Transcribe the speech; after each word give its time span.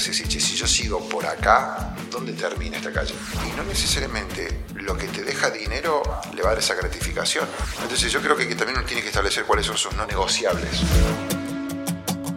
haces, 0.00 0.26
che, 0.26 0.40
si 0.40 0.56
yo 0.56 0.66
sigo 0.66 1.06
por 1.10 1.26
acá, 1.26 1.94
¿dónde 2.10 2.32
termina 2.32 2.78
esta 2.78 2.90
calle? 2.90 3.12
Y 3.46 3.54
no 3.54 3.62
necesariamente 3.64 4.64
lo 4.76 4.96
que 4.96 5.06
te 5.08 5.22
deja 5.22 5.50
dinero 5.50 6.02
le 6.34 6.40
va 6.40 6.48
a 6.48 6.52
dar 6.52 6.58
esa 6.58 6.74
gratificación. 6.74 7.46
Entonces 7.82 8.10
yo 8.10 8.20
creo 8.22 8.34
que, 8.34 8.46
también 8.54 8.78
uno 8.78 8.86
tiene 8.86 9.02
que 9.02 9.08
establecer 9.08 9.44
cuáles 9.44 9.66
son 9.66 9.76
sus 9.76 9.94
no 9.96 10.06
negociables. 10.06 10.70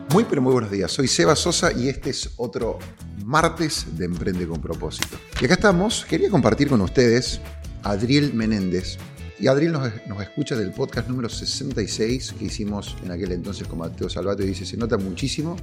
Muy 0.10 0.26
pero 0.26 0.42
muy 0.42 0.52
buenos 0.52 0.72
días, 0.72 0.92
soy 0.92 1.08
Seba 1.08 1.38
Sosa 1.38 1.72
y 1.72 1.88
este 1.88 2.10
es 2.10 2.32
otro 2.36 2.80
martes 3.24 3.98
de 3.98 4.06
Emprende 4.06 4.46
con 4.46 4.62
propósito. 4.62 5.18
Y 5.40 5.46
acá 5.46 5.54
estamos, 5.54 6.06
quería 6.06 6.30
compartir 6.30 6.68
con 6.68 6.82
ustedes 6.82 7.40
a 7.82 7.92
Adriel 7.92 8.34
Menéndez, 8.34 8.98
y 9.40 9.48
Adriel 9.48 9.72
nos, 9.72 9.90
escucha 10.22 10.56
del 10.56 10.72
podcast 10.72 11.08
número 11.08 11.30
66 11.30 12.36
que 12.38 12.46
hicimos 12.46 12.96
en 13.04 13.12
aquel 13.12 13.32
entonces 13.32 13.68
con 13.68 13.80
Mateo 13.80 14.10
Salvato 14.10 14.44
y 14.44 14.48
dice, 14.48 14.66
se 14.66 14.78
nota 14.78 14.98
muchísimo 14.98 15.56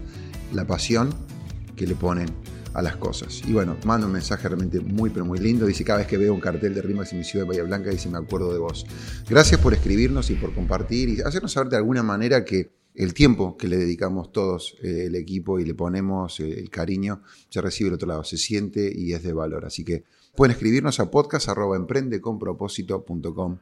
la 0.53 0.67
pasión 0.67 1.15
que 1.81 1.87
le 1.87 1.95
ponen 1.95 2.29
a 2.75 2.83
las 2.83 2.97
cosas. 2.97 3.41
Y 3.49 3.55
bueno, 3.55 3.75
manda 3.87 4.07
un 4.07 4.13
mensaje 4.13 4.47
realmente 4.47 4.81
muy 4.81 5.09
pero 5.09 5.25
muy 5.25 5.39
lindo. 5.39 5.65
Dice, 5.65 5.83
cada 5.83 6.01
vez 6.01 6.09
que 6.09 6.19
veo 6.19 6.35
un 6.35 6.41
cartel 6.41 6.75
de 6.75 6.83
Rimas 6.83 7.11
en 7.13 7.21
mi 7.21 7.25
ciudad 7.25 7.47
de 7.47 7.49
Bahía 7.49 7.63
Blanca, 7.63 7.89
dice, 7.89 8.11
me 8.11 8.19
acuerdo 8.19 8.53
de 8.53 8.59
vos. 8.59 8.85
Gracias 9.27 9.59
por 9.59 9.73
escribirnos 9.73 10.29
y 10.29 10.35
por 10.35 10.55
compartir 10.55 11.09
y 11.09 11.23
hacernos 11.23 11.53
saber 11.53 11.71
de 11.71 11.79
alguna 11.79 12.03
manera 12.03 12.45
que 12.45 12.71
el 12.95 13.15
tiempo 13.15 13.57
que 13.57 13.67
le 13.67 13.79
dedicamos 13.79 14.31
todos 14.31 14.77
eh, 14.83 15.07
el 15.07 15.15
equipo 15.15 15.59
y 15.59 15.65
le 15.65 15.73
ponemos 15.73 16.39
eh, 16.41 16.59
el 16.59 16.69
cariño 16.69 17.23
se 17.49 17.63
recibe 17.63 17.89
del 17.89 17.95
otro 17.95 18.09
lado, 18.09 18.25
se 18.25 18.37
siente 18.37 18.93
y 18.95 19.15
es 19.15 19.23
de 19.23 19.33
valor. 19.33 19.65
Así 19.65 19.83
que 19.83 20.05
pueden 20.37 20.53
escribirnos 20.53 21.01
a 21.01 21.11
podcast.emprendeconpropósito.com 21.11 23.59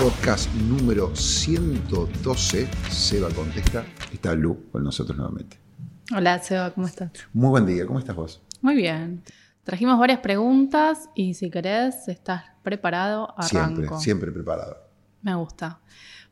Podcast 0.00 0.52
número 0.56 1.14
112, 1.14 2.68
Seba 2.90 3.28
contesta. 3.28 3.86
Está 4.12 4.34
Lu 4.34 4.68
con 4.72 4.82
nosotros 4.82 5.16
nuevamente. 5.16 5.69
Hola 6.12 6.42
Seba, 6.42 6.72
¿cómo 6.74 6.88
estás? 6.88 7.12
Muy 7.32 7.50
buen 7.50 7.66
día, 7.66 7.86
¿cómo 7.86 8.00
estás 8.00 8.16
vos? 8.16 8.42
Muy 8.62 8.74
bien. 8.74 9.22
Trajimos 9.62 9.96
varias 9.96 10.18
preguntas 10.18 11.08
y 11.14 11.34
si 11.34 11.50
querés, 11.50 12.08
estás 12.08 12.42
preparado, 12.64 13.32
arranco. 13.38 13.76
Siempre, 13.76 13.98
siempre 14.00 14.32
preparado. 14.32 14.76
Me 15.22 15.36
gusta. 15.36 15.78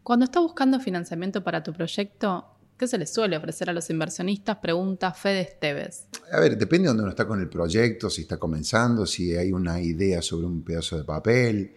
Cuando 0.03 0.25
estás 0.25 0.43
buscando 0.43 0.81
financiamiento 0.81 1.45
para 1.45 1.63
tu 1.63 1.73
proyecto, 1.73 2.45
¿qué 2.77 2.89
se 2.89 2.99
le 2.99 3.07
suele 3.07 3.37
ofrecer 3.37 3.71
a 3.71 3.73
los 3.73 3.89
inversionistas? 3.89 4.57
Pregunta 4.57 5.13
Fede 5.13 5.43
Esteves. 5.43 6.09
A 6.33 6.41
ver, 6.41 6.59
depende 6.59 6.85
de 6.85 6.89
dónde 6.89 7.03
uno 7.05 7.11
está 7.11 7.29
con 7.29 7.39
el 7.39 7.49
proyecto, 7.49 8.11
si 8.11 8.23
está 8.23 8.37
comenzando, 8.37 9.07
si 9.07 9.37
hay 9.37 9.53
una 9.53 9.81
idea 9.81 10.23
sobre 10.23 10.47
un 10.47 10.63
pedazo 10.63 10.99
de 10.99 11.05
papel, 11.05 11.77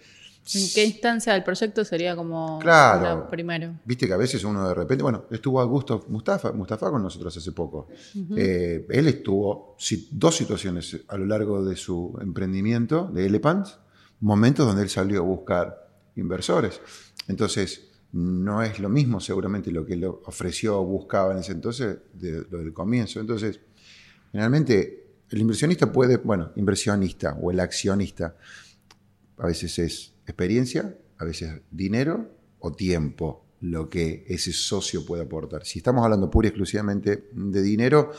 ¿En 0.54 0.70
qué 0.74 0.86
instancia 0.86 1.34
del 1.34 1.44
proyecto 1.44 1.86
sería 1.86 2.16
como 2.16 2.60
claro, 2.60 3.30
primero? 3.30 3.80
Viste 3.86 4.08
que 4.08 4.14
a 4.14 4.18
veces 4.18 4.44
uno 4.44 4.68
de 4.68 4.74
repente, 4.74 5.04
bueno, 5.04 5.26
estuvo 5.30 5.62
Augusto 5.62 6.06
Mustafa, 6.10 6.52
Mustafa 6.52 6.90
con 6.90 7.04
nosotros 7.04 7.36
hace 7.38 7.52
poco. 7.52 7.88
Eh, 8.36 8.86
él 8.90 9.08
estuvo 9.08 9.76
dos 10.12 10.36
situaciones 10.36 10.98
a 11.08 11.18
lo 11.18 11.26
largo 11.26 11.64
de 11.64 11.76
su 11.76 12.18
emprendimiento 12.22 13.10
de 13.14 13.28
Elephants, 13.28 13.78
momentos 14.22 14.66
donde 14.66 14.82
él 14.82 14.90
salió 14.90 15.20
a 15.20 15.24
buscar 15.24 15.90
inversores. 16.16 16.82
Entonces, 17.28 17.92
no 18.14 18.62
es 18.62 18.80
lo 18.80 18.90
mismo 18.90 19.20
seguramente 19.20 19.72
lo 19.72 19.86
que 19.86 19.94
él 19.94 20.06
ofreció 20.06 20.82
o 20.82 20.86
buscaba 20.86 21.34
en 21.34 21.40
ese 21.40 21.54
entonces 21.54 21.98
de 22.14 22.46
lo 22.50 22.58
del 22.58 22.74
comienzo. 22.74 23.20
Entonces, 23.20 23.60
generalmente 24.32 25.06
el 25.30 25.40
inversionista 25.40 25.92
puede, 25.92 26.18
bueno, 26.18 26.52
inversionista 26.56 27.38
o 27.42 27.52
el 27.52 27.60
accionista, 27.60 28.36
a 29.38 29.48
veces 29.48 29.80
es 29.80 30.14
experiencia, 30.32 30.98
a 31.18 31.26
veces 31.26 31.62
dinero 31.70 32.30
o 32.60 32.72
tiempo 32.72 33.46
lo 33.62 33.90
que 33.90 34.26
ese 34.28 34.52
socio 34.52 35.06
puede 35.06 35.24
aportar. 35.24 35.66
Si 35.66 35.80
estamos 35.80 36.04
hablando 36.04 36.30
pura 36.30 36.48
y 36.48 36.50
exclusivamente 36.50 37.30
de 37.32 37.62
dinero, 37.62 38.12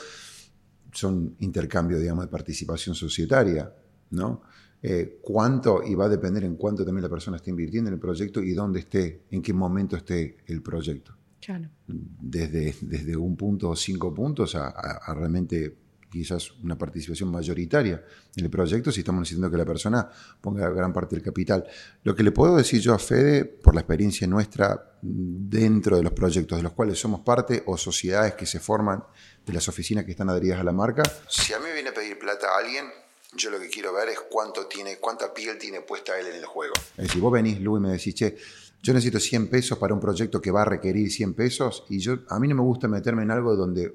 son 0.92 1.36
intercambios, 1.40 2.00
digamos, 2.00 2.24
de 2.24 2.30
participación 2.30 2.94
societaria, 2.94 3.72
¿no? 4.10 4.42
Eh, 4.84 5.18
cuánto, 5.22 5.82
y 5.82 5.94
va 5.94 6.06
a 6.06 6.08
depender 6.08 6.44
en 6.44 6.56
cuánto 6.56 6.84
también 6.84 7.02
la 7.02 7.08
persona 7.08 7.36
esté 7.36 7.50
invirtiendo 7.50 7.88
en 7.88 7.94
el 7.94 8.00
proyecto 8.00 8.42
y 8.42 8.52
dónde 8.52 8.80
esté, 8.80 9.22
en 9.30 9.40
qué 9.40 9.52
momento 9.52 9.96
esté 9.96 10.38
el 10.46 10.62
proyecto. 10.62 11.16
Claro. 11.40 11.68
Desde, 11.86 12.74
desde 12.80 13.16
un 13.16 13.36
punto 13.36 13.70
o 13.70 13.76
cinco 13.76 14.12
puntos 14.14 14.54
a, 14.54 14.68
a 14.68 15.14
realmente 15.14 15.81
quizás 16.12 16.52
una 16.62 16.76
participación 16.76 17.30
mayoritaria 17.30 18.04
en 18.36 18.44
el 18.44 18.50
proyecto 18.50 18.92
si 18.92 19.00
estamos 19.00 19.22
diciendo 19.22 19.50
que 19.50 19.56
la 19.56 19.64
persona 19.64 20.08
ponga 20.40 20.68
gran 20.70 20.92
parte 20.92 21.16
del 21.16 21.24
capital. 21.24 21.66
Lo 22.04 22.14
que 22.14 22.22
le 22.22 22.32
puedo 22.32 22.56
decir 22.56 22.80
yo 22.80 22.94
a 22.94 22.98
Fede, 22.98 23.44
por 23.44 23.74
la 23.74 23.80
experiencia 23.80 24.26
nuestra 24.26 24.98
dentro 25.00 25.96
de 25.96 26.02
los 26.02 26.12
proyectos 26.12 26.58
de 26.58 26.62
los 26.62 26.72
cuales 26.72 26.98
somos 26.98 27.20
parte 27.20 27.62
o 27.66 27.76
sociedades 27.76 28.34
que 28.34 28.46
se 28.46 28.60
forman 28.60 29.02
de 29.44 29.52
las 29.52 29.66
oficinas 29.68 30.04
que 30.04 30.12
están 30.12 30.28
adheridas 30.28 30.60
a 30.60 30.64
la 30.64 30.72
marca, 30.72 31.02
si 31.28 31.52
a 31.54 31.58
mí 31.58 31.66
viene 31.72 31.88
a 31.88 31.94
pedir 31.94 32.18
plata 32.18 32.46
a 32.48 32.58
alguien, 32.58 32.86
yo 33.34 33.50
lo 33.50 33.58
que 33.58 33.68
quiero 33.68 33.92
ver 33.94 34.10
es 34.10 34.20
cuánto 34.30 34.66
tiene, 34.66 34.98
cuánta 34.98 35.32
piel 35.32 35.58
tiene 35.58 35.80
puesta 35.80 36.18
él 36.18 36.26
en 36.26 36.36
el 36.36 36.44
juego. 36.44 36.74
Es 36.96 37.08
decir, 37.08 37.20
vos 37.20 37.32
venís, 37.32 37.60
Lu, 37.60 37.78
y 37.78 37.80
me 37.80 37.90
decís, 37.90 38.14
che, 38.14 38.36
yo 38.82 38.92
necesito 38.92 39.18
100 39.18 39.48
pesos 39.48 39.78
para 39.78 39.94
un 39.94 40.00
proyecto 40.00 40.40
que 40.40 40.50
va 40.50 40.62
a 40.62 40.64
requerir 40.64 41.10
100 41.10 41.34
pesos 41.34 41.84
y 41.88 41.98
yo, 41.98 42.18
a 42.28 42.38
mí 42.38 42.48
no 42.48 42.56
me 42.56 42.62
gusta 42.62 42.88
meterme 42.88 43.22
en 43.22 43.30
algo 43.30 43.56
donde 43.56 43.94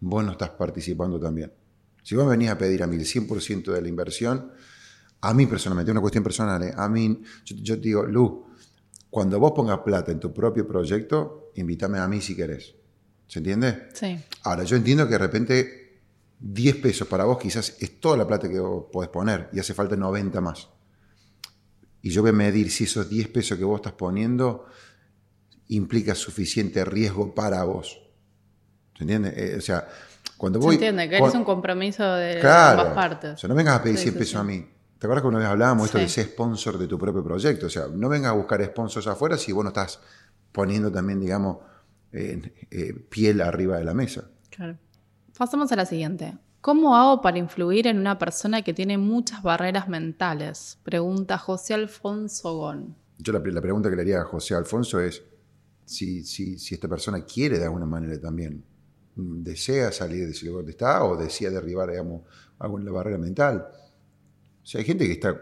vos 0.00 0.24
no 0.24 0.32
estás 0.32 0.50
participando 0.50 1.20
también. 1.20 1.52
Si 2.02 2.14
vos 2.14 2.28
venís 2.28 2.50
a 2.50 2.58
pedir 2.58 2.82
a 2.82 2.86
mí 2.86 2.96
el 2.96 3.04
100% 3.04 3.72
de 3.72 3.82
la 3.82 3.88
inversión, 3.88 4.52
a 5.20 5.34
mí 5.34 5.46
personalmente, 5.46 5.92
una 5.92 6.00
cuestión 6.00 6.24
personal, 6.24 6.62
¿eh? 6.62 6.72
a 6.74 6.88
mí, 6.88 7.22
yo, 7.44 7.76
te 7.76 7.82
digo, 7.82 8.04
Lu, 8.04 8.46
cuando 9.10 9.38
vos 9.38 9.52
pongas 9.52 9.80
plata 9.80 10.10
en 10.10 10.18
tu 10.18 10.32
propio 10.32 10.66
proyecto, 10.66 11.52
invítame 11.56 11.98
a 11.98 12.08
mí 12.08 12.20
si 12.20 12.34
querés. 12.34 12.74
¿Se 13.26 13.38
entiende? 13.38 13.88
Sí. 13.94 14.18
Ahora, 14.44 14.64
yo 14.64 14.76
entiendo 14.76 15.06
que 15.06 15.12
de 15.12 15.18
repente 15.18 16.00
10 16.40 16.76
pesos 16.76 17.06
para 17.06 17.24
vos 17.24 17.38
quizás 17.38 17.76
es 17.80 18.00
toda 18.00 18.16
la 18.16 18.26
plata 18.26 18.48
que 18.48 18.58
vos 18.58 18.86
podés 18.90 19.10
poner 19.10 19.50
y 19.52 19.60
hace 19.60 19.74
falta 19.74 19.94
90 19.94 20.40
más. 20.40 20.68
Y 22.02 22.10
yo 22.10 22.22
voy 22.22 22.30
a 22.30 22.34
medir 22.34 22.70
si 22.70 22.84
esos 22.84 23.08
10 23.10 23.28
pesos 23.28 23.58
que 23.58 23.64
vos 23.64 23.76
estás 23.76 23.92
poniendo 23.92 24.66
implica 25.68 26.14
suficiente 26.14 26.84
riesgo 26.84 27.34
para 27.34 27.62
vos. 27.64 28.00
¿Se 29.00 29.04
entiende? 29.04 29.32
Eh, 29.34 29.56
o 29.56 29.60
sea, 29.62 29.88
cuando 30.36 30.60
voy. 30.60 30.76
Se 30.76 30.84
entiende, 30.84 31.08
que 31.08 31.16
eres 31.16 31.34
un 31.34 31.42
compromiso 31.42 32.04
de 32.04 32.38
ambas 32.46 32.92
partes. 32.92 33.32
O 33.32 33.36
sea, 33.38 33.48
no 33.48 33.54
vengas 33.54 33.80
a 33.80 33.82
pedir 33.82 33.96
100 33.96 34.14
pesos 34.14 34.36
a 34.38 34.44
mí. 34.44 34.58
¿Te 34.98 35.06
acuerdas 35.06 35.22
que 35.22 35.28
una 35.28 35.38
vez 35.38 35.48
hablábamos 35.48 35.86
esto 35.86 35.96
de 35.96 36.06
ser 36.06 36.26
sponsor 36.26 36.76
de 36.76 36.86
tu 36.86 36.98
propio 36.98 37.24
proyecto? 37.24 37.64
O 37.64 37.70
sea, 37.70 37.86
no 37.90 38.10
vengas 38.10 38.32
a 38.32 38.34
buscar 38.34 38.62
sponsors 38.62 39.06
afuera 39.06 39.38
si 39.38 39.52
vos 39.52 39.64
no 39.64 39.68
estás 39.68 40.00
poniendo 40.52 40.92
también, 40.92 41.18
digamos, 41.18 41.56
eh, 42.12 43.06
piel 43.08 43.40
arriba 43.40 43.78
de 43.78 43.84
la 43.84 43.94
mesa. 43.94 44.28
Claro. 44.50 44.76
Pasamos 45.38 45.72
a 45.72 45.76
la 45.76 45.86
siguiente. 45.86 46.36
¿Cómo 46.60 46.94
hago 46.94 47.22
para 47.22 47.38
influir 47.38 47.86
en 47.86 47.98
una 47.98 48.18
persona 48.18 48.60
que 48.60 48.74
tiene 48.74 48.98
muchas 48.98 49.42
barreras 49.42 49.88
mentales? 49.88 50.78
Pregunta 50.82 51.38
José 51.38 51.72
Alfonso 51.72 52.54
Gon. 52.58 52.94
Yo 53.16 53.32
la, 53.32 53.38
la 53.38 53.62
pregunta 53.62 53.88
que 53.88 53.96
le 53.96 54.02
haría 54.02 54.20
a 54.20 54.24
José 54.24 54.54
Alfonso 54.54 55.00
es 55.00 55.22
si, 55.86 56.22
si, 56.22 56.58
si 56.58 56.74
esta 56.74 56.86
persona 56.86 57.24
quiere 57.24 57.58
de 57.58 57.64
alguna 57.64 57.86
manera 57.86 58.20
también 58.20 58.62
desea 59.42 59.92
salir 59.92 60.26
de 60.26 60.32
ese 60.32 60.46
lugar 60.46 60.60
donde 60.60 60.72
está 60.72 61.04
o 61.04 61.16
desea 61.16 61.50
derribar, 61.50 61.90
digamos, 61.90 62.22
la 62.58 62.92
barrera 62.92 63.18
mental. 63.18 63.66
O 64.62 64.66
sea, 64.66 64.80
hay 64.80 64.84
gente 64.84 65.06
que 65.06 65.12
está 65.12 65.40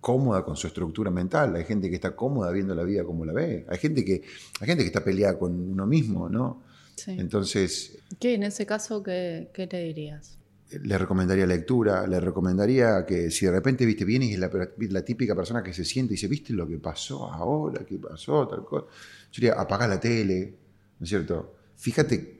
cómoda 0.00 0.44
con 0.44 0.56
su 0.56 0.68
estructura 0.68 1.10
mental, 1.10 1.56
hay 1.56 1.64
gente 1.64 1.88
que 1.88 1.96
está 1.96 2.14
cómoda 2.14 2.52
viendo 2.52 2.74
la 2.74 2.84
vida 2.84 3.04
como 3.04 3.24
la 3.24 3.32
ve, 3.32 3.66
hay 3.68 3.78
gente 3.78 4.04
que, 4.04 4.22
hay 4.60 4.66
gente 4.66 4.84
que 4.84 4.88
está 4.88 5.02
peleada 5.02 5.38
con 5.38 5.52
uno 5.52 5.84
mismo, 5.84 6.28
¿no? 6.28 6.62
Entonces... 7.08 7.98
¿Qué 8.20 8.34
en 8.34 8.44
ese 8.44 8.66
caso 8.66 9.02
qué, 9.02 9.50
qué 9.52 9.66
te 9.66 9.82
dirías? 9.82 10.38
Le 10.70 10.96
recomendaría 10.96 11.46
lectura, 11.46 12.06
le 12.06 12.20
recomendaría 12.20 13.04
que 13.04 13.30
si 13.30 13.46
de 13.46 13.52
repente, 13.52 13.84
viste, 13.84 14.04
viene 14.04 14.26
y 14.26 14.34
es 14.34 14.38
la, 14.38 15.04
típica 15.04 15.34
persona 15.34 15.62
que 15.62 15.72
se 15.72 15.84
siente 15.84 16.14
y 16.14 16.16
dice, 16.16 16.28
viste 16.28 16.52
lo 16.52 16.66
que 16.66 16.78
pasó 16.78 17.30
ahora, 17.32 17.84
qué 17.84 17.98
pasó, 17.98 18.46
tal 18.48 18.64
cosa. 18.64 18.86
Yo 18.86 19.40
diría, 19.40 19.54
apaga 19.54 19.86
la 19.86 20.00
tele, 20.00 20.54
¿no 20.98 21.04
es 21.04 21.08
cierto? 21.08 21.54
Fíjate 21.76 22.35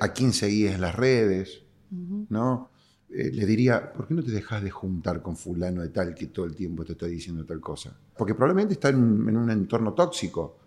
a 0.00 0.12
quién 0.12 0.32
seguís 0.32 0.70
en 0.70 0.80
las 0.80 0.94
redes, 0.94 1.62
¿no? 1.90 2.70
Eh, 3.10 3.30
le 3.32 3.46
diría, 3.46 3.92
¿por 3.92 4.06
qué 4.06 4.14
no 4.14 4.22
te 4.22 4.30
dejas 4.30 4.62
de 4.62 4.70
juntar 4.70 5.22
con 5.22 5.34
fulano 5.36 5.80
de 5.80 5.88
tal 5.88 6.14
que 6.14 6.26
todo 6.26 6.44
el 6.44 6.54
tiempo 6.54 6.84
te 6.84 6.92
está 6.92 7.06
diciendo 7.06 7.44
tal 7.44 7.60
cosa? 7.60 7.96
Porque 8.16 8.34
probablemente 8.34 8.74
está 8.74 8.90
en, 8.90 9.34
un 9.34 9.50
entorno 9.50 9.94
tóxico, 9.94 10.58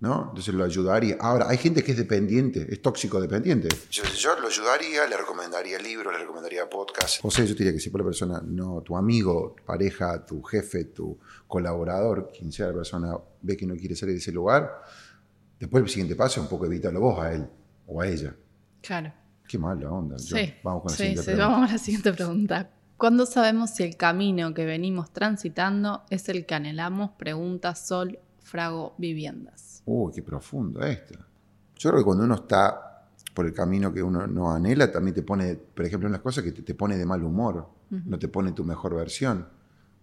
¿no? 0.00 0.26
Entonces 0.28 0.52
lo 0.52 0.64
ayudaría. 0.64 1.16
Ahora, 1.18 1.48
hay 1.48 1.56
gente 1.56 1.82
que 1.82 1.92
es 1.92 1.96
dependiente, 1.96 2.66
es 2.68 2.82
tóxico 2.82 3.18
dependiente. 3.18 3.68
Yo, 3.90 4.02
lo 4.38 4.48
ayudaría, 4.48 5.06
le 5.06 5.16
recomendaría 5.16 5.78
libros, 5.78 6.12
le 6.12 6.18
recomendaría 6.18 6.68
podcasts. 6.68 7.20
José, 7.22 7.46
yo 7.46 7.54
diría 7.54 7.72
que 7.72 7.80
si 7.80 7.88
por 7.88 8.02
la 8.02 8.06
persona, 8.06 8.42
no, 8.44 8.82
tu 8.82 8.94
amigo, 8.94 9.54
tu 9.56 9.64
pareja, 9.64 10.24
tu 10.26 10.42
jefe, 10.42 10.84
tu 10.84 11.18
colaborador, 11.46 12.30
quien 12.30 12.52
sea 12.52 12.66
la 12.66 12.74
persona, 12.74 13.16
ve 13.40 13.56
que 13.56 13.64
no 13.64 13.74
quiere 13.74 13.96
salir 13.96 14.14
de 14.16 14.20
ese 14.20 14.32
lugar, 14.32 14.82
después 15.58 15.82
el 15.82 15.88
siguiente 15.88 16.14
paso 16.14 16.40
es 16.40 16.44
un 16.44 16.50
poco 16.50 16.66
evitarlo 16.66 17.00
vos 17.00 17.18
a 17.20 17.32
él 17.32 17.48
o 17.86 18.00
a 18.00 18.08
ella. 18.08 18.34
Claro. 18.82 19.12
Qué 19.48 19.58
mala 19.58 19.90
onda. 19.90 20.18
sí. 20.18 20.54
Vamos 20.62 20.82
con 20.82 20.92
la 20.92 20.96
siguiente 20.96 21.22
sí, 21.22 21.34
Vamos 21.34 21.68
a 21.68 21.72
la 21.72 21.78
siguiente 21.78 22.12
pregunta. 22.12 22.70
¿Cuándo 22.96 23.26
sabemos 23.26 23.70
si 23.70 23.82
el 23.82 23.96
camino 23.96 24.54
que 24.54 24.64
venimos 24.64 25.12
transitando 25.12 26.02
es 26.10 26.28
el 26.28 26.46
que 26.46 26.54
anhelamos? 26.54 27.10
Pregunta 27.12 27.74
Sol 27.74 28.18
Frago 28.40 28.94
Viviendas. 28.96 29.82
Uy, 29.84 30.12
qué 30.14 30.22
profundo 30.22 30.82
esto. 30.82 31.14
Yo 31.76 31.90
creo 31.90 32.00
que 32.00 32.04
cuando 32.04 32.24
uno 32.24 32.36
está 32.36 33.04
por 33.34 33.44
el 33.44 33.52
camino 33.52 33.92
que 33.92 34.02
uno 34.02 34.26
no 34.26 34.50
anhela, 34.50 34.90
también 34.90 35.14
te 35.14 35.22
pone, 35.22 35.56
por 35.56 35.84
ejemplo, 35.84 36.08
en 36.08 36.12
las 36.12 36.22
cosas 36.22 36.42
que 36.42 36.52
te, 36.52 36.74
pone 36.74 36.96
de 36.96 37.04
mal 37.04 37.22
humor, 37.22 37.68
no 37.90 38.18
te 38.18 38.28
pone 38.28 38.52
tu 38.52 38.64
mejor 38.64 38.96
versión. 38.96 39.46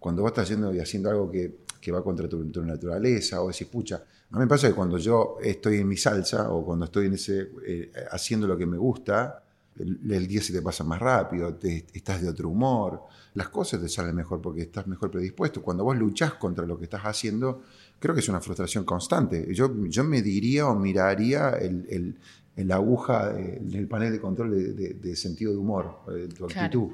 Cuando 0.04 0.22
vos 0.22 0.32
estás 0.32 0.50
yendo 0.50 0.74
y 0.74 0.82
haciendo 0.82 1.10
algo 1.10 1.32
que, 1.32 1.64
va 1.90 2.04
contra 2.04 2.28
tu, 2.28 2.44
naturaleza, 2.62 3.42
o 3.42 3.48
decís, 3.48 3.68
pucha, 3.68 4.04
a 4.32 4.36
mí 4.36 4.40
me 4.40 4.48
pasa 4.48 4.68
que 4.68 4.74
cuando 4.74 4.98
yo 4.98 5.38
estoy 5.42 5.78
en 5.78 5.88
mi 5.88 5.96
salsa 5.96 6.52
o 6.52 6.66
cuando 6.66 6.84
estoy 6.84 7.06
en 7.06 7.14
ese, 7.14 7.52
eh, 7.66 7.90
haciendo 8.12 8.46
lo 8.46 8.58
que 8.58 8.66
me 8.66 8.78
gusta, 8.78 9.42
el, 9.80 10.28
día 10.28 10.42
se 10.42 10.52
te 10.52 10.62
pasa 10.62 10.84
más 10.84 11.00
rápido, 11.00 11.56
te, 11.56 11.86
estás 11.94 12.22
de 12.22 12.28
otro 12.28 12.50
humor, 12.50 13.04
las 13.36 13.48
cosas 13.48 13.80
te 13.80 13.88
salen 13.88 14.14
mejor 14.14 14.42
porque 14.42 14.64
estás 14.64 14.88
mejor 14.88 15.10
predispuesto. 15.10 15.62
Cuando 15.62 15.86
vos 15.86 15.96
luchás 15.96 16.34
contra 16.34 16.66
lo 16.66 16.78
que 16.78 16.84
estás 16.84 17.04
haciendo, 17.04 17.62
creo 17.98 18.14
que 18.14 18.20
es 18.20 18.28
una 18.28 18.42
frustración 18.42 18.84
constante. 18.84 19.54
Yo, 19.54 19.74
yo 19.88 20.04
me 20.04 20.22
diría 20.22 20.68
o 20.68 20.76
miraría 20.76 21.52
el, 21.52 22.18
la 22.58 22.76
aguja 22.76 23.40
en 23.40 23.74
el 23.74 23.88
panel 23.88 24.12
de 24.12 24.20
control 24.20 24.76
de, 24.76 25.16
sentido 25.16 25.54
de 25.54 25.58
humor, 25.60 26.00
de 26.08 26.28
tu 26.28 26.44
actitud. 26.44 26.90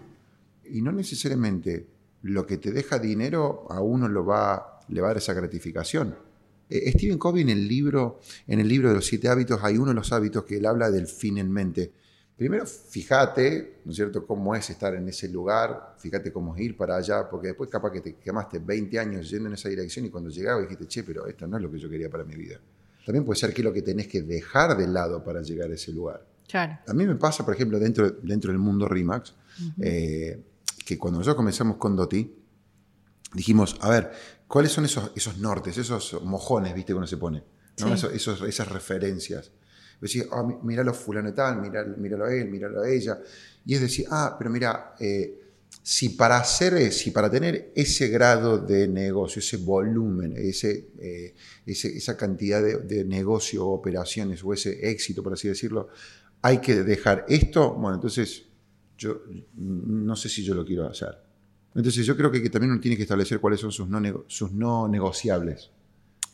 Y 0.65 0.83
no 0.83 0.91
necesariamente 0.91 1.87
lo 2.21 2.45
que 2.45 2.57
te 2.57 2.71
deja 2.71 2.99
dinero 2.99 3.65
a 3.69 3.81
uno 3.81 4.07
lo 4.07 4.25
va, 4.25 4.81
le 4.89 5.01
va 5.01 5.07
a 5.07 5.09
dar 5.11 5.17
esa 5.17 5.33
gratificación. 5.33 6.15
Eh, 6.69 6.91
Stephen 6.91 7.17
Covey 7.17 7.41
en 7.41 7.49
el 7.49 7.67
libro, 7.67 8.19
en 8.47 8.59
el 8.59 8.67
libro 8.67 8.89
de 8.89 8.95
los 8.95 9.05
siete 9.05 9.27
hábitos, 9.27 9.59
hay 9.63 9.77
uno 9.77 9.87
de 9.87 9.95
los 9.95 10.11
hábitos 10.11 10.43
que 10.43 10.57
él 10.57 10.65
habla 10.65 10.91
del 10.91 11.07
fin 11.07 11.37
en 11.37 11.51
mente. 11.51 11.91
Primero, 12.37 12.65
fíjate, 12.65 13.81
¿no 13.83 13.91
es 13.91 13.97
cierto?, 13.97 14.25
cómo 14.25 14.55
es 14.55 14.69
estar 14.69 14.95
en 14.95 15.09
ese 15.09 15.27
lugar, 15.27 15.95
fíjate 15.97 16.31
cómo 16.31 16.55
es 16.55 16.61
ir 16.61 16.77
para 16.77 16.95
allá, 16.95 17.29
porque 17.29 17.47
después 17.47 17.69
capaz 17.69 17.91
que 17.91 17.99
te 17.99 18.15
quemaste 18.15 18.59
20 18.59 18.97
años 18.97 19.29
yendo 19.29 19.49
en 19.49 19.55
esa 19.55 19.67
dirección 19.67 20.05
y 20.05 20.09
cuando 20.09 20.29
llegabas 20.29 20.61
dijiste, 20.63 20.87
che, 20.87 21.03
pero 21.03 21.27
esto 21.27 21.47
no 21.47 21.57
es 21.57 21.63
lo 21.63 21.69
que 21.69 21.79
yo 21.79 21.89
quería 21.89 22.09
para 22.09 22.23
mi 22.23 22.35
vida. 22.35 22.57
También 23.05 23.25
puede 23.25 23.39
ser 23.39 23.53
que 23.53 23.61
es 23.61 23.65
lo 23.65 23.73
que 23.73 23.81
tenés 23.81 24.07
que 24.07 24.21
dejar 24.21 24.77
de 24.77 24.87
lado 24.87 25.21
para 25.23 25.41
llegar 25.41 25.69
a 25.69 25.73
ese 25.73 25.91
lugar. 25.91 26.25
Claro. 26.47 26.79
A 26.87 26.93
mí 26.93 27.05
me 27.05 27.15
pasa, 27.15 27.43
por 27.43 27.53
ejemplo, 27.53 27.77
dentro, 27.77 28.09
dentro 28.09 28.51
del 28.51 28.59
mundo 28.59 28.87
RIMAX, 28.87 29.33
eh, 29.81 30.39
que 30.89 30.97
cuando 30.97 31.19
nosotros 31.19 31.35
comenzamos 31.35 31.77
con 31.77 31.95
Doti, 31.95 32.35
dijimos, 33.35 33.77
a 33.81 33.89
ver, 33.91 34.11
¿cuáles 34.47 34.71
son 34.71 34.85
esos, 34.85 35.11
esos 35.15 35.37
nortes, 35.37 35.77
esos 35.77 36.19
mojones, 36.23 36.73
viste, 36.73 36.93
que 36.93 36.97
uno 36.97 37.05
se 37.05 37.17
pone? 37.17 37.43
esas 37.77 38.67
referencias. 38.69 39.51
Decir, 40.01 40.27
oh, 40.31 40.43
míralo 40.63 40.95
fulano 40.95 41.29
y 41.29 41.33
tal, 41.33 41.61
míralo, 41.61 42.25
a 42.25 42.33
él, 42.33 42.49
míralo 42.49 42.81
a 42.81 42.89
ella. 42.89 43.19
Y 43.67 43.75
es 43.75 43.81
decir, 43.81 44.07
ah, 44.09 44.35
pero 44.35 44.49
mira, 44.49 44.95
eh, 44.99 45.39
si 45.83 46.09
para 46.09 46.37
hacer, 46.37 46.91
si 46.91 47.11
para 47.11 47.29
tener 47.29 47.71
ese 47.75 48.07
grado 48.07 48.57
de 48.57 48.87
negocio, 48.87 49.41
ese 49.41 49.57
volumen, 49.57 50.33
ese, 50.37 50.89
eh, 50.97 51.35
esa 51.67 52.17
cantidad 52.17 52.63
de, 52.63 52.79
de 52.79 53.05
negocio 53.05 53.63
o 53.63 53.75
operaciones 53.75 54.43
o 54.43 54.53
ese 54.53 54.89
éxito, 54.89 55.21
por 55.21 55.33
así 55.33 55.47
decirlo, 55.47 55.89
hay 56.41 56.57
que 56.57 56.83
dejar 56.83 57.25
esto, 57.29 57.75
bueno, 57.75 57.93
entonces 57.93 58.48
yo 58.99 59.23
no 59.55 60.15
sé 60.15 60.29
si 60.29 60.43
yo 60.43 60.53
lo 60.53 60.65
quiero 60.65 60.87
hacer. 60.87 61.17
Entonces 61.73 62.05
yo 62.05 62.17
creo 62.17 62.31
que, 62.31 62.47
también 62.49 62.71
uno 62.71 62.81
tiene 62.81 62.97
que 62.97 63.03
establecer 63.03 63.39
cuáles 63.39 63.59
son 63.61 63.71
sus 63.71 63.87
no, 63.87 64.25
sus 64.27 64.51
no 64.51 64.87
negociables. 64.87 65.71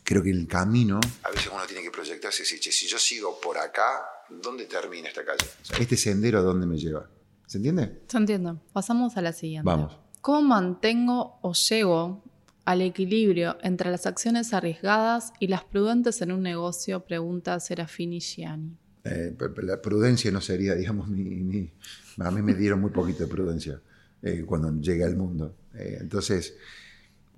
Creo 0.03 0.23
que 0.23 0.31
el 0.31 0.47
camino... 0.47 0.99
A 1.23 1.29
veces 1.29 1.49
uno 1.53 1.63
tiene 1.67 1.83
que 1.83 1.91
proyectarse 1.91 2.43
y 2.43 2.45
decir, 2.45 2.73
si 2.73 2.87
yo 2.87 2.97
sigo 2.97 3.39
por 3.39 3.57
acá, 3.57 4.03
¿dónde 4.29 4.65
termina 4.65 5.07
esta 5.09 5.23
calle? 5.23 5.45
este 5.79 5.97
sendero, 5.97 6.39
¿a 6.39 6.41
dónde 6.41 6.65
me 6.65 6.77
lleva? 6.77 7.09
¿Se 7.45 7.57
entiende? 7.57 8.01
Se 8.07 8.17
entiende. 8.17 8.53
Pasamos 8.73 9.17
a 9.17 9.21
la 9.21 9.33
siguiente. 9.33 9.65
Vamos. 9.65 9.97
¿Cómo 10.21 10.41
mantengo 10.41 11.39
o 11.41 11.53
llego 11.53 12.23
al 12.65 12.81
equilibrio 12.81 13.57
entre 13.61 13.91
las 13.91 14.07
acciones 14.07 14.53
arriesgadas 14.53 15.33
y 15.39 15.47
las 15.47 15.63
prudentes 15.63 16.21
en 16.21 16.31
un 16.31 16.41
negocio? 16.41 17.05
Pregunta 17.05 17.59
Serafini 17.59 18.19
Gianni. 18.19 18.77
Eh, 19.03 19.35
la 19.61 19.81
prudencia 19.81 20.31
no 20.31 20.41
sería, 20.41 20.73
digamos, 20.73 21.09
ni, 21.09 21.71
A 22.19 22.31
mí 22.31 22.41
me 22.41 22.53
dieron 22.53 22.81
muy 22.81 22.91
poquito 22.91 23.23
de 23.23 23.27
prudencia 23.27 23.81
eh, 24.21 24.43
cuando 24.45 24.71
llegué 24.79 25.03
al 25.03 25.15
mundo. 25.15 25.55
Eh, 25.73 25.97
entonces, 26.01 26.55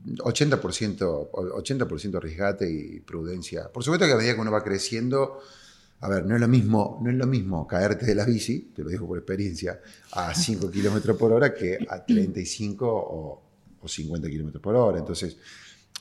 80%, 0.06 1.30
80 1.32 2.18
arriesgate 2.18 2.70
y 2.70 3.00
prudencia. 3.00 3.72
Por 3.72 3.84
supuesto 3.84 4.06
que 4.06 4.14
a 4.14 4.18
medida 4.18 4.36
que 4.36 4.42
uno 4.42 4.52
va 4.52 4.64
creciendo, 4.64 5.40
a 6.02 6.10
ver, 6.10 6.26
no 6.26 6.36
es 6.36 6.42
lo 6.42 6.48
mismo, 6.48 7.00
no 7.02 7.10
es 7.10 7.16
lo 7.16 7.26
mismo 7.26 7.66
caerte 7.66 8.06
de 8.06 8.16
la 8.16 8.26
bici, 8.26 8.72
te 8.76 8.84
lo 8.84 8.90
digo 8.90 9.08
por 9.08 9.18
experiencia, 9.18 9.82
a 10.14 10.34
5 10.34 10.70
kilómetros 10.72 11.18
por 11.18 11.32
hora 11.32 11.54
que 11.54 11.80
a 11.90 12.06
35 12.06 12.88
o, 12.88 13.44
o 13.82 13.88
50 13.88 14.30
kilómetros 14.30 14.62
por 14.62 14.76
hora. 14.76 15.00
Entonces, 15.00 15.38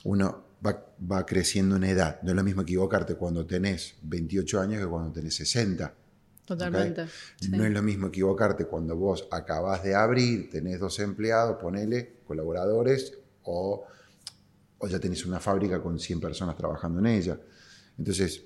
uno 0.03 0.47
va, 0.65 1.25
creciendo 1.25 1.75
en 1.75 1.83
edad. 1.83 2.19
No 2.23 2.31
es 2.31 2.35
lo 2.35 2.43
mismo 2.43 2.61
equivocarte 2.61 3.15
cuando 3.15 3.45
tenés 3.45 3.95
28 4.03 4.61
años 4.61 4.81
que 4.81 4.87
cuando 4.87 5.11
tenés 5.11 5.35
60. 5.35 5.93
Totalmente. 6.47 7.05
No 7.49 7.65
es 7.65 7.71
lo 7.73 7.83
mismo 7.83 8.07
equivocarte 8.07 8.65
cuando 8.65 8.95
vos 8.95 9.27
acabás 9.31 9.83
de 9.83 9.93
abrir, 9.93 10.49
tenés 10.49 10.79
dos 10.79 10.97
empleados, 10.99 11.57
ponele, 11.61 12.21
colaboradores, 12.25 13.17
o, 13.43 13.83
o 14.77 14.87
ya 14.87 14.97
tenés 14.97 15.25
una 15.25 15.41
fábrica 15.41 15.81
con 15.81 15.99
100 15.99 16.21
personas 16.21 16.55
trabajando 16.55 16.99
en 16.99 17.07
ella. 17.07 17.37
Entonces, 17.97 18.43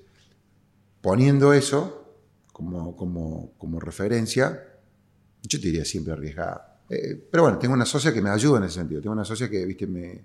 poniendo 1.00 1.52
eso 1.52 2.16
como, 2.52 2.96
como, 2.96 3.52
como 3.56 3.78
referencia, 3.78 4.80
yo 5.42 5.60
te 5.60 5.66
diría 5.66 5.84
siempre 5.84 6.12
arriesgada. 6.12 6.80
Eh, 6.90 7.28
pero 7.30 7.44
bueno, 7.44 7.58
tengo 7.58 7.74
una 7.74 7.86
socia 7.86 8.12
que 8.12 8.20
me 8.20 8.30
ayuda 8.30 8.58
en 8.58 8.64
ese 8.64 8.80
sentido. 8.80 9.00
Tengo 9.00 9.12
una 9.12 9.24
socia 9.24 9.48
que, 9.48 9.64
viste, 9.64 9.86
me, 9.86 10.24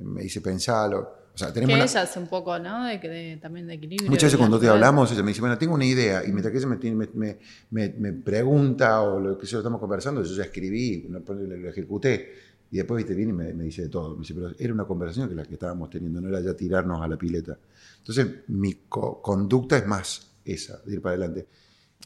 me 0.00 0.22
dice 0.22 0.40
pensalo. 0.40 1.27
O 1.38 1.40
sea, 1.40 1.52
tenemos 1.52 1.76
que 1.76 1.82
ella 1.84 2.02
hace 2.02 2.18
un 2.18 2.26
poco, 2.26 2.58
¿no? 2.58 2.84
De, 2.86 3.38
también 3.40 3.68
de 3.68 3.74
equilibrio. 3.74 4.10
Muchas 4.10 4.24
veces 4.24 4.38
cuando 4.38 4.58
te 4.58 4.66
hablamos, 4.66 5.12
ella 5.12 5.22
me 5.22 5.28
dice, 5.28 5.40
bueno, 5.40 5.56
tengo 5.56 5.72
una 5.72 5.84
idea. 5.84 6.24
Y 6.24 6.32
mientras 6.32 6.50
que 6.50 6.58
ella 6.58 6.66
me, 6.66 7.38
me, 7.70 7.88
me, 7.96 8.12
pregunta 8.12 9.02
o 9.02 9.20
lo 9.20 9.38
que 9.38 9.46
sea, 9.46 9.60
estamos 9.60 9.78
conversando, 9.78 10.20
yo 10.24 10.34
ya 10.34 10.42
escribí, 10.42 11.06
lo, 11.08 11.20
lo 11.20 11.68
ejecuté. 11.68 12.32
Y 12.72 12.78
después 12.78 12.96
viste, 12.96 13.14
viene 13.14 13.30
y 13.30 13.54
me, 13.54 13.62
dice 13.62 13.82
de 13.82 13.88
todo. 13.88 14.14
Me 14.14 14.22
dice, 14.22 14.34
pero 14.34 14.50
era 14.58 14.72
una 14.74 14.84
conversación 14.84 15.28
que 15.28 15.36
la 15.36 15.44
que 15.44 15.54
estábamos 15.54 15.88
teniendo, 15.90 16.20
no 16.20 16.28
era 16.28 16.40
ya 16.40 16.54
tirarnos 16.54 17.00
a 17.00 17.06
la 17.06 17.16
pileta. 17.16 17.56
Entonces, 17.98 18.26
mi 18.48 18.74
conducta 18.88 19.76
es 19.76 19.86
más 19.86 20.32
esa, 20.44 20.82
de 20.84 20.94
ir 20.94 21.00
para 21.00 21.14
adelante. 21.14 21.46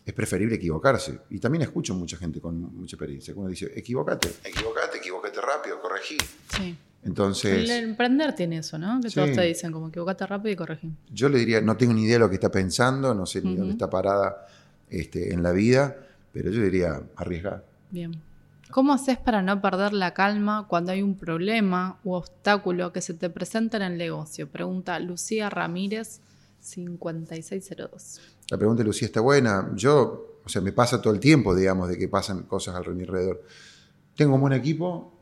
Es 0.04 0.12
preferible 0.12 0.56
equivocarse. 0.56 1.20
Y 1.30 1.38
también 1.38 1.62
escucho 1.62 1.94
mucha 1.94 2.18
gente 2.18 2.38
con 2.38 2.60
mucha 2.76 2.96
experiencia. 2.96 3.32
Uno 3.34 3.48
dice, 3.48 3.72
equivocate, 3.74 4.28
equivocate, 4.44 4.98
equivocate 4.98 5.40
rápido, 5.40 5.80
corregí. 5.80 6.18
Sí. 6.54 6.76
Entonces. 7.04 7.68
El 7.68 7.84
emprender 7.84 8.34
tiene 8.34 8.58
eso, 8.58 8.78
¿no? 8.78 9.00
Que 9.00 9.10
todos 9.10 9.32
te 9.32 9.42
dicen, 9.42 9.72
como 9.72 9.88
equivocate 9.88 10.26
rápido 10.26 10.52
y 10.52 10.56
corregí. 10.56 10.92
Yo 11.10 11.28
le 11.28 11.38
diría, 11.38 11.60
no 11.60 11.76
tengo 11.76 11.92
ni 11.92 12.04
idea 12.04 12.14
de 12.14 12.20
lo 12.20 12.28
que 12.28 12.36
está 12.36 12.50
pensando, 12.50 13.14
no 13.14 13.26
sé 13.26 13.42
ni 13.42 13.56
dónde 13.56 13.72
está 13.72 13.90
parada 13.90 14.46
este, 14.88 15.32
en 15.32 15.42
la 15.42 15.52
vida, 15.52 15.96
pero 16.32 16.50
yo 16.50 16.62
diría, 16.62 17.00
arriesgar. 17.16 17.64
Bien. 17.90 18.12
¿Cómo 18.70 18.94
haces 18.94 19.18
para 19.18 19.42
no 19.42 19.60
perder 19.60 19.92
la 19.92 20.14
calma 20.14 20.66
cuando 20.68 20.92
hay 20.92 21.02
un 21.02 21.16
problema 21.16 21.98
u 22.04 22.12
obstáculo 22.12 22.92
que 22.92 23.02
se 23.02 23.12
te 23.12 23.28
presenta 23.28 23.76
en 23.76 23.82
el 23.82 23.98
negocio? 23.98 24.48
Pregunta 24.48 24.98
Lucía 24.98 25.50
Ramírez, 25.50 26.20
5602. 26.60 28.20
La 28.48 28.56
pregunta 28.56 28.82
de 28.82 28.86
Lucía 28.86 29.06
está 29.06 29.20
buena. 29.20 29.72
Yo, 29.74 30.38
o 30.42 30.48
sea, 30.48 30.62
me 30.62 30.72
pasa 30.72 31.02
todo 31.02 31.12
el 31.12 31.20
tiempo, 31.20 31.54
digamos, 31.54 31.88
de 31.88 31.98
que 31.98 32.08
pasan 32.08 32.44
cosas 32.44 32.74
al 32.74 32.94
mi 32.94 33.02
alrededor 33.02 33.42
tengo 34.16 34.34
un 34.34 34.40
buen 34.40 34.52
equipo, 34.52 35.18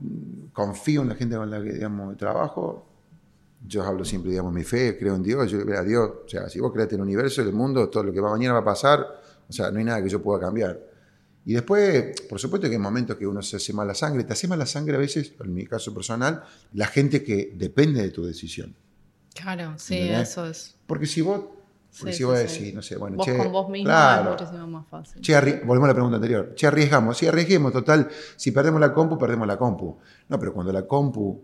confío 0.53 1.03
en 1.03 1.09
la 1.09 1.15
gente 1.15 1.37
con 1.37 1.51
la 1.51 1.63
que 1.63 1.73
digamos, 1.73 2.17
trabajo. 2.17 2.87
Yo 3.67 3.83
hablo 3.85 4.05
siempre, 4.05 4.31
digamos, 4.31 4.53
mi 4.53 4.65
fe, 4.65 4.97
creo 4.99 5.15
en 5.15 5.23
Dios. 5.23 5.51
Yo 5.51 5.61
creo 5.63 5.79
a 5.79 5.85
Dios. 5.85 6.11
O 6.25 6.29
sea, 6.29 6.49
si 6.49 6.61
vos 6.61 6.73
creaste 6.73 6.95
el 6.95 7.03
universo, 7.03 7.43
el 7.43 7.53
mundo, 7.53 7.89
todo 7.89 8.05
lo 8.05 8.13
que 8.13 8.21
va 8.21 8.31
mañana 8.31 8.55
va 8.55 8.61
a 8.61 8.65
pasar. 8.65 9.07
O 9.49 9.53
sea, 9.53 9.71
no 9.71 9.79
hay 9.79 9.85
nada 9.85 10.03
que 10.03 10.09
yo 10.09 10.23
pueda 10.23 10.41
cambiar. 10.41 10.81
Y 11.45 11.55
después, 11.55 12.21
por 12.29 12.39
supuesto 12.39 12.69
que 12.69 12.75
hay 12.75 12.81
momentos 12.81 13.17
que 13.17 13.27
uno 13.27 13.43
se 13.43 13.57
hace 13.57 13.73
mala 13.73 13.95
sangre. 13.95 14.25
Te 14.25 14.33
hace 14.33 14.49
mala 14.49 14.67
sangre 14.67 14.97
a 14.97 14.99
veces, 14.99 15.35
en 15.43 15.55
mi 15.55 15.67
caso 15.67 15.93
personal, 15.93 16.43
la 16.73 16.87
gente 16.87 17.23
que 17.23 17.53
depende 17.55 18.03
de 18.03 18.11
tu 18.11 18.25
decisión. 18.25 18.75
Claro, 19.35 19.75
sí, 19.77 19.99
eso 19.99 20.47
es. 20.47 20.77
Porque 20.87 21.07
si 21.07 21.21
vos 21.21 21.45
porque 21.99 22.13
si 22.13 22.25
vos 22.25 22.39
decís, 22.39 22.73
no 22.73 22.83
sé, 22.83 22.97
bueno, 22.97 23.17
vos 23.17 23.27
che, 23.27 23.37
con 23.37 23.51
vos 23.51 23.69
mismo 23.69 23.87
claro, 23.87 24.35
es 24.35 24.41
muchísimo 24.41 24.67
más 24.69 24.87
fácil. 24.87 25.21
Che, 25.21 25.35
volvemos 25.65 25.85
a 25.85 25.89
la 25.89 25.95
pregunta 25.95 26.17
anterior. 26.17 26.55
Che, 26.55 26.67
arriesgamos. 26.67 27.19
Sí, 27.19 27.27
arriesguemos, 27.27 27.73
total. 27.73 28.09
Si 28.37 28.53
perdemos 28.53 28.81
la 28.81 28.93
compu, 28.93 29.19
perdemos 29.19 29.47
la 29.47 29.57
compu. 29.57 29.99
No, 30.29 30.39
pero 30.39 30.53
cuando 30.53 30.73
la 30.73 30.87
compu, 30.87 31.43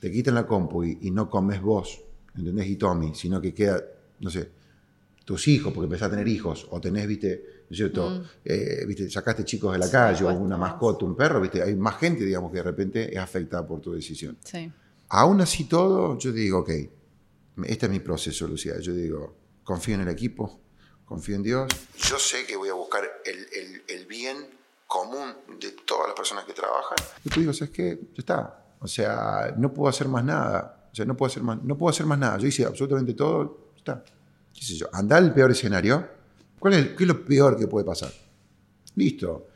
te 0.00 0.10
quitan 0.10 0.34
la 0.34 0.46
compu 0.46 0.84
y, 0.84 1.10
no 1.10 1.28
comes 1.28 1.60
vos, 1.60 2.00
¿entendés? 2.36 2.68
Y 2.68 2.76
Tommy, 2.76 3.14
sino 3.14 3.40
que 3.40 3.52
queda, 3.52 3.82
no 4.20 4.30
sé, 4.30 4.50
tus 5.24 5.48
hijos, 5.48 5.72
porque 5.72 5.86
empezás 5.86 6.08
a 6.08 6.10
tener 6.10 6.28
hijos, 6.28 6.66
o 6.70 6.80
tenés, 6.80 7.06
viste, 7.06 7.64
¿no 7.68 7.72
es 7.72 7.76
cierto? 7.76 8.08
Mm. 8.08 8.22
Eh, 8.44 8.84
viste, 8.86 9.10
sacaste 9.10 9.44
chicos 9.44 9.72
de 9.72 9.78
la 9.78 9.90
calle, 9.90 10.24
o 10.24 10.32
una 10.32 10.56
mascota, 10.56 11.04
un 11.04 11.16
perro, 11.16 11.40
viste, 11.40 11.62
hay 11.62 11.74
más 11.74 11.96
gente, 11.96 12.24
digamos, 12.24 12.50
que 12.50 12.58
de 12.58 12.62
repente 12.62 13.12
es 13.12 13.18
afectada 13.18 13.66
por 13.66 13.80
tu 13.80 13.92
decisión. 13.92 14.38
Sí. 14.44 14.70
Aún 15.10 15.40
así 15.40 15.64
todo, 15.64 16.16
yo 16.18 16.32
digo, 16.32 16.60
ok, 16.60 16.70
este 17.64 17.86
es 17.86 17.92
mi 17.92 18.00
proceso, 18.00 18.46
Lucía. 18.46 18.78
Yo 18.80 18.94
digo, 18.94 19.37
confío 19.68 19.96
en 19.96 20.00
el 20.00 20.08
equipo, 20.08 20.58
confío 21.04 21.36
en 21.36 21.42
Dios. 21.42 21.68
Yo 21.98 22.18
sé 22.18 22.46
que 22.46 22.56
voy 22.56 22.70
a 22.70 22.72
buscar 22.72 23.04
el, 23.26 24.06
bien 24.06 24.46
común 24.86 25.34
de 25.60 25.72
todas 25.72 26.06
las 26.06 26.16
personas 26.16 26.46
que 26.46 26.54
trabajan. 26.54 26.96
Y 27.22 27.28
tú 27.28 27.40
digo, 27.40 27.52
¿sabes 27.52 27.74
qué? 27.74 28.00
Ya 28.14 28.20
está. 28.20 28.64
O 28.80 28.88
sea, 28.88 29.54
no 29.58 29.70
puedo 29.74 29.90
hacer 29.90 30.08
más 30.08 30.24
nada. 30.24 30.88
O 30.90 30.94
sea, 30.94 31.04
no 31.04 31.14
puedo 31.14 31.30
hacer 31.30 31.42
más, 31.42 31.62
no 31.62 31.76
puedo 31.76 31.90
hacer 31.90 32.06
más 32.06 32.18
nada. 32.18 32.38
Yo 32.38 32.46
hice 32.46 32.64
absolutamente 32.64 33.12
todo, 33.12 33.72
ya 33.74 33.78
está. 33.78 34.04
¿Qué 34.54 34.64
sé 34.64 34.74
yo? 34.74 34.88
Andar 34.90 35.22
el 35.22 35.34
peor 35.34 35.50
escenario, 35.50 36.08
¿Cuál 36.58 36.72
es, 36.72 36.88
¿Qué 36.96 37.04
es 37.04 37.08
lo 37.08 37.22
peor 37.22 37.58
que 37.58 37.68
puede 37.68 37.84
pasar? 37.84 38.10
Listo. 38.94 39.48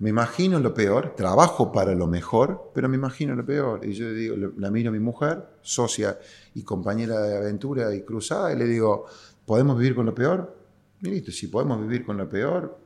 Me 0.00 0.10
imagino 0.10 0.58
lo 0.58 0.74
peor, 0.74 1.14
trabajo 1.14 1.70
para 1.70 1.94
lo 1.94 2.08
mejor, 2.08 2.72
pero 2.74 2.88
me 2.88 2.96
imagino 2.96 3.36
lo 3.36 3.46
peor. 3.46 3.84
Y 3.84 3.92
yo 3.92 4.12
digo, 4.12 4.34
la 4.56 4.70
miro 4.70 4.88
a 4.88 4.92
mi 4.92 4.98
mujer, 4.98 5.44
socia 5.62 6.18
y 6.54 6.62
compañera 6.64 7.20
de 7.20 7.36
aventura 7.36 7.94
y 7.94 8.02
cruzada, 8.02 8.52
y 8.52 8.56
le 8.56 8.64
digo, 8.64 9.06
¿podemos 9.50 9.76
vivir 9.76 9.96
con 9.96 10.06
lo 10.06 10.14
peor? 10.14 10.56
Listo, 11.00 11.32
si 11.32 11.48
podemos 11.48 11.80
vivir 11.80 12.04
con 12.04 12.16
lo 12.16 12.28
peor, 12.28 12.78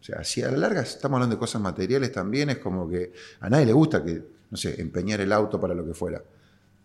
o 0.00 0.02
sea, 0.02 0.24
si 0.24 0.40
a 0.40 0.50
la 0.50 0.56
larga 0.56 0.80
estamos 0.80 1.16
hablando 1.16 1.36
de 1.36 1.38
cosas 1.38 1.60
materiales 1.60 2.10
también, 2.10 2.48
es 2.48 2.56
como 2.56 2.88
que 2.88 3.12
a 3.40 3.50
nadie 3.50 3.66
le 3.66 3.74
gusta 3.74 4.02
que, 4.02 4.24
no 4.50 4.56
sé, 4.56 4.80
empeñar 4.80 5.20
el 5.20 5.30
auto 5.30 5.60
para 5.60 5.74
lo 5.74 5.84
que 5.84 5.92
fuera. 5.92 6.22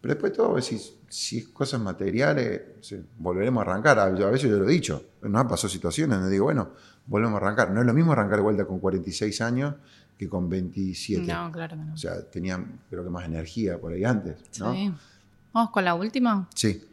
Pero 0.01 0.13
después 0.15 0.33
todo, 0.33 0.61
si, 0.61 0.77
si 1.07 1.37
es 1.37 1.47
cosas 1.47 1.79
materiales, 1.79 2.61
volveremos 3.17 3.65
a 3.65 3.71
arrancar. 3.71 3.99
A, 3.99 4.09
veces 4.09 4.49
yo 4.49 4.57
lo 4.57 4.67
he 4.67 4.73
dicho, 4.73 5.01
nos 5.21 5.39
han 5.39 5.47
pasado 5.47 5.69
situaciones 5.69 6.17
donde 6.17 6.33
digo, 6.33 6.43
bueno, 6.43 6.71
volvemos 7.05 7.41
a 7.41 7.45
arrancar. 7.45 7.71
No 7.71 7.79
es 7.79 7.87
lo 7.87 7.93
mismo 7.93 8.11
arrancar 8.11 8.39
de 8.39 8.43
vuelta 8.43 8.65
con 8.65 8.79
46 8.79 9.39
años 9.39 9.75
que 10.17 10.27
con 10.27 10.49
27. 10.49 11.25
No, 11.25 11.49
claro 11.53 11.77
que 11.77 11.85
no. 11.85 11.93
O 11.93 11.97
sea, 11.97 12.21
tenía 12.29 12.61
creo 12.89 13.05
que 13.05 13.09
más 13.09 13.23
energía 13.23 13.79
por 13.79 13.93
ahí 13.93 14.03
antes. 14.03 14.35
¿no? 14.59 14.73
Sí. 14.73 14.93
Vamos 15.53 15.71
con 15.71 15.85
la 15.85 15.95
última. 15.95 16.49
Sí. 16.53 16.83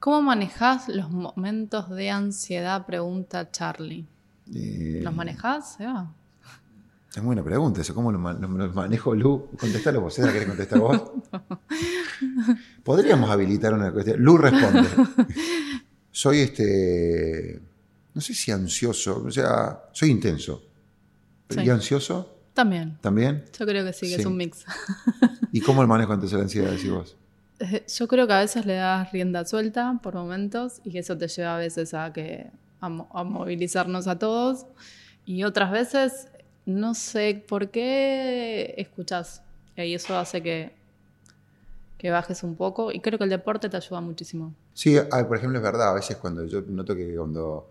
¿Cómo 0.00 0.22
manejas 0.22 0.88
los 0.88 1.10
momentos 1.10 1.90
de 1.90 2.10
ansiedad? 2.10 2.84
Pregunta 2.86 3.50
Charlie. 3.50 4.06
Eh, 4.52 5.00
¿Los 5.02 5.14
manejás, 5.14 5.78
Eva? 5.78 6.12
Es 7.14 7.22
buena 7.22 7.42
pregunta 7.42 7.80
eso. 7.80 7.94
¿Cómo 7.94 8.10
lo, 8.10 8.18
manejo, 8.18 9.14
Lu? 9.14 9.50
Contestalo 9.58 10.00
vos, 10.00 10.18
¿la 10.18 10.32
querés 10.32 10.48
contestar 10.48 10.78
vos? 10.78 11.02
Podríamos 12.82 13.30
habilitar 13.30 13.74
una 13.74 13.92
cuestión. 13.92 14.20
Lu 14.20 14.38
responde. 14.38 14.88
Soy 16.10 16.40
este 16.40 17.60
no 18.14 18.20
sé 18.20 18.34
si 18.34 18.50
ansioso, 18.50 19.24
o 19.24 19.30
sea, 19.30 19.84
soy 19.92 20.10
intenso. 20.10 20.62
¿Y 21.50 21.68
ansioso? 21.68 22.38
También. 22.54 22.98
¿También? 23.00 23.44
Yo 23.58 23.66
creo 23.66 23.84
que 23.84 23.92
sí, 23.92 24.08
que 24.08 24.16
es 24.16 24.26
un 24.26 24.36
mix. 24.36 24.64
¿Y 25.52 25.60
cómo 25.60 25.82
el 25.82 25.88
manejo 25.88 26.12
ante 26.12 26.28
la 26.28 26.42
ansiedad, 26.42 26.70
decís 26.70 26.90
vos? 26.90 27.16
Yo 27.98 28.08
creo 28.08 28.26
que 28.26 28.32
a 28.32 28.40
veces 28.40 28.66
le 28.66 28.74
das 28.74 29.12
rienda 29.12 29.44
suelta 29.44 29.98
por 30.02 30.14
momentos 30.14 30.80
y 30.84 30.98
eso 30.98 31.16
te 31.16 31.28
lleva 31.28 31.56
a 31.56 31.58
veces 31.58 31.94
a, 31.94 32.12
que, 32.12 32.50
a, 32.80 32.88
movilizarnos 32.88 34.06
a 34.06 34.18
todos. 34.18 34.66
Y 35.26 35.44
otras 35.44 35.70
veces 35.70 36.28
no 36.66 36.94
sé 36.94 37.44
por 37.46 37.70
qué 37.70 38.74
escuchás. 38.78 39.42
Y 39.76 39.94
eso 39.94 40.16
hace 40.18 40.42
que, 40.42 40.72
que 41.96 42.10
bajes 42.10 42.42
un 42.42 42.56
poco. 42.56 42.92
Y 42.92 43.00
creo 43.00 43.18
que 43.18 43.24
el 43.24 43.30
deporte 43.30 43.68
te 43.68 43.76
ayuda 43.76 44.00
muchísimo. 44.00 44.54
Sí, 44.74 44.96
por 45.28 45.36
ejemplo, 45.36 45.58
es 45.58 45.62
verdad. 45.62 45.90
A 45.90 45.94
veces 45.94 46.16
cuando 46.16 46.44
yo 46.44 46.62
noto 46.62 46.94
que 46.94 47.14
cuando 47.14 47.70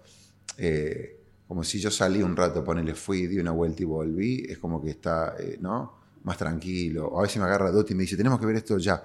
eh, 0.57 1.19
como 1.47 1.63
si 1.63 1.79
yo 1.79 1.89
salí 1.89 2.21
un 2.21 2.35
rato, 2.35 2.63
ponele, 2.63 2.93
fui, 2.93 3.25
di 3.25 3.39
una 3.39 3.51
vuelta 3.51 3.81
y 3.81 3.85
volví, 3.85 4.45
es 4.47 4.59
como 4.59 4.79
que 4.81 4.91
está, 4.91 5.35
eh, 5.39 5.57
¿no? 5.59 5.93
Más 6.23 6.37
tranquilo. 6.37 7.07
O 7.07 7.19
a 7.19 7.23
veces 7.23 7.37
me 7.37 7.45
agarra 7.45 7.71
Dotti 7.71 7.93
y 7.93 7.95
me 7.95 8.03
dice, 8.03 8.15
tenemos 8.15 8.39
que 8.39 8.45
ver 8.45 8.57
esto 8.57 8.77
ya. 8.77 9.03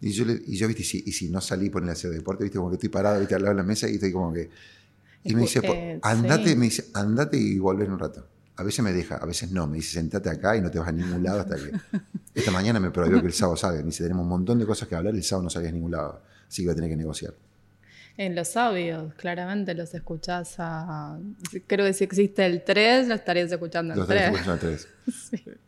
Y 0.00 0.10
yo, 0.10 0.24
y 0.24 0.56
yo 0.56 0.68
viste, 0.68 0.82
y 0.82 0.84
si, 0.84 1.04
y 1.06 1.12
si 1.12 1.30
no 1.30 1.40
salí, 1.40 1.70
ponele 1.70 1.90
a 1.90 1.94
hacer 1.94 2.10
deporte, 2.10 2.44
viste, 2.44 2.58
como 2.58 2.70
que 2.70 2.76
estoy 2.76 2.88
parado, 2.90 3.18
viste, 3.18 3.34
al 3.34 3.42
lado 3.42 3.54
de 3.54 3.62
la 3.62 3.66
mesa 3.66 3.88
y 3.88 3.94
estoy 3.94 4.12
como 4.12 4.32
que... 4.32 4.50
Y 5.24 5.34
me 5.34 5.42
dice, 5.42 5.60
eh, 5.64 5.98
andate, 6.02 6.54
me 6.54 6.66
dice, 6.66 6.86
andate 6.94 7.36
y 7.36 7.58
volver 7.58 7.90
un 7.90 7.98
rato. 7.98 8.28
A 8.56 8.62
veces 8.62 8.84
me 8.84 8.92
deja, 8.92 9.16
a 9.16 9.26
veces 9.26 9.50
no. 9.50 9.66
Me 9.66 9.78
dice, 9.78 9.94
sentate 9.94 10.30
acá 10.30 10.56
y 10.56 10.60
no 10.60 10.70
te 10.70 10.78
vas 10.78 10.88
a 10.88 10.92
ningún 10.92 11.22
lado 11.22 11.40
hasta 11.40 11.56
que... 11.56 11.72
Esta 12.34 12.50
mañana 12.50 12.78
me 12.78 12.90
prohibió 12.90 13.20
que 13.20 13.28
el 13.28 13.32
sábado 13.32 13.56
salga. 13.56 13.78
Me 13.78 13.86
dice, 13.86 14.02
tenemos 14.02 14.22
un 14.22 14.28
montón 14.28 14.58
de 14.58 14.66
cosas 14.66 14.86
que 14.88 14.94
hablar, 14.94 15.14
el 15.14 15.22
sábado 15.22 15.44
no 15.44 15.50
salgas 15.50 15.70
a 15.70 15.74
ningún 15.74 15.90
lado. 15.90 16.22
Así 16.46 16.62
que 16.62 16.68
voy 16.68 16.72
a 16.72 16.76
tener 16.76 16.90
que 16.90 16.96
negociar. 16.96 17.34
En 18.18 18.34
los 18.34 18.48
sabios, 18.48 19.12
claramente 19.14 19.74
los 19.74 19.92
escuchás 19.94 20.54
a. 20.58 21.18
Creo 21.66 21.84
que 21.84 21.92
si 21.92 22.04
existe 22.04 22.46
el 22.46 22.62
3, 22.62 23.08
lo 23.08 23.14
estarías 23.14 23.52
escuchando 23.52 23.94
en 23.94 24.06
3. 24.06 24.22
Escuchando 24.22 24.58
3. 24.58 24.88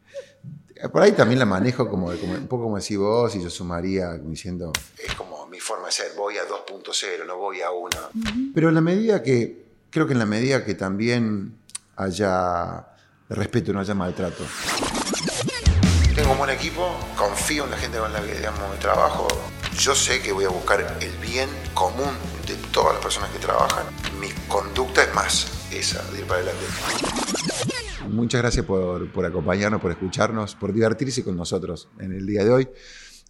Por 0.93 1.03
ahí 1.03 1.13
también 1.13 1.39
la 1.39 1.45
manejo 1.45 1.89
como, 1.89 2.07
un 2.07 2.47
poco 2.47 2.65
como 2.65 2.79
decís 2.79 2.97
vos, 2.97 3.35
y 3.35 3.43
yo 3.43 3.51
sumaría 3.51 4.13
diciendo. 4.15 4.73
Es 4.97 5.15
como 5.15 5.47
mi 5.47 5.59
forma 5.59 5.87
de 5.87 5.93
ser, 5.93 6.13
voy 6.17 6.37
a 6.39 6.43
2.0, 6.43 7.27
no 7.27 7.37
voy 7.37 7.63
a 7.63 7.71
1. 7.71 7.91
Pero 8.55 8.69
en 8.69 8.75
la 8.75 8.81
medida 8.81 9.23
que. 9.23 9.67
Creo 9.91 10.07
que 10.07 10.13
en 10.13 10.19
la 10.19 10.27
medida 10.27 10.67
que 10.67 10.75
también 10.75 11.59
haya 11.97 12.87
respeto, 13.31 13.73
no 13.73 13.81
haya 13.81 13.95
maltrato. 13.95 14.45
Tengo 16.15 16.33
un 16.33 16.39
buen 16.39 16.51
equipo, 16.51 16.95
confío 17.17 17.65
en 17.65 17.71
la 17.71 17.79
gente 17.79 17.99
con 17.99 18.13
la 18.13 18.21
que 18.21 18.35
digamos, 18.35 18.79
trabajo. 18.81 19.27
Yo 19.79 19.95
sé 19.95 20.21
que 20.21 20.33
voy 20.33 20.45
a 20.45 20.51
buscar 20.51 20.99
el 21.01 21.17
bien 21.19 21.49
común 21.73 22.11
de 22.47 22.55
todas 22.73 22.95
las 22.95 23.03
personas 23.03 23.31
que 23.31 23.39
trabajan. 23.39 23.87
Mi 24.21 24.29
conducta 24.47 25.03
es 25.03 25.15
más 25.15 25.47
esa, 25.73 26.03
de 26.11 26.21
ir 26.21 26.27
para 26.27 26.41
adelante. 26.41 26.65
Muchas 28.09 28.41
gracias 28.41 28.65
por, 28.65 29.11
por 29.13 29.25
acompañarnos, 29.25 29.81
por 29.81 29.91
escucharnos, 29.91 30.55
por 30.55 30.73
divertirse 30.73 31.23
con 31.23 31.37
nosotros 31.37 31.89
en 31.99 32.13
el 32.13 32.27
día 32.27 32.45
de 32.45 32.51
hoy. 32.51 32.69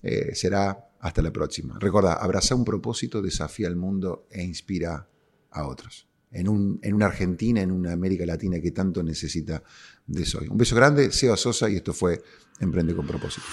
Eh, 0.02 0.34
será 0.34 0.88
hasta 1.00 1.22
la 1.22 1.32
próxima. 1.32 1.78
Recuerda, 1.78 2.14
abraza 2.14 2.54
un 2.54 2.64
propósito, 2.64 3.22
desafía 3.22 3.68
al 3.68 3.76
mundo 3.76 4.26
e 4.30 4.42
inspira 4.42 5.08
a 5.50 5.66
otros. 5.66 6.06
En, 6.30 6.48
un, 6.48 6.78
en, 6.82 6.94
una 6.94 7.06
Argentina, 7.06 7.62
en 7.62 7.72
una 7.72 7.92
América 7.92 8.26
Latina 8.26 8.60
que 8.60 8.70
tanto 8.70 9.02
necesita 9.02 9.62
de 10.06 10.22
eso. 10.22 10.40
Un 10.48 10.58
beso 10.58 10.76
grande, 10.76 11.10
Seba 11.10 11.36
Sosa 11.36 11.70
y 11.70 11.76
esto 11.76 11.92
fue 11.92 12.20
Emprende 12.60 12.94
con 12.94 13.06
propósito. 13.06 13.46